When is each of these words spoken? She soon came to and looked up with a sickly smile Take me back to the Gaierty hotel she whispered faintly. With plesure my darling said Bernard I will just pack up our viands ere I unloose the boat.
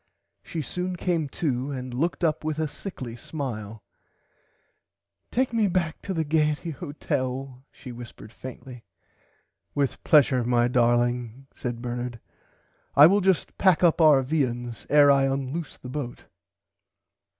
She 0.41 0.63
soon 0.63 0.95
came 0.95 1.29
to 1.29 1.69
and 1.69 1.93
looked 1.93 2.23
up 2.23 2.43
with 2.43 2.57
a 2.57 2.67
sickly 2.67 3.15
smile 3.15 3.83
Take 5.29 5.53
me 5.53 5.67
back 5.67 6.01
to 6.01 6.11
the 6.11 6.25
Gaierty 6.25 6.71
hotel 6.71 7.63
she 7.71 7.91
whispered 7.91 8.33
faintly. 8.33 8.83
With 9.75 10.03
plesure 10.03 10.43
my 10.43 10.67
darling 10.67 11.45
said 11.53 11.83
Bernard 11.83 12.19
I 12.95 13.05
will 13.05 13.21
just 13.21 13.55
pack 13.59 13.83
up 13.83 14.01
our 14.01 14.23
viands 14.23 14.87
ere 14.89 15.11
I 15.11 15.25
unloose 15.25 15.77
the 15.77 15.87
boat. 15.89 16.23